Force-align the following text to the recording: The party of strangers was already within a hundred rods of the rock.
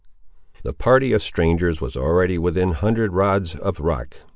The 0.63 0.73
party 0.73 1.13
of 1.13 1.21
strangers 1.21 1.79
was 1.79 1.95
already 1.95 2.39
within 2.39 2.69
a 2.69 2.73
hundred 2.73 3.13
rods 3.13 3.53
of 3.55 3.75
the 3.77 3.83
rock. 3.83 4.15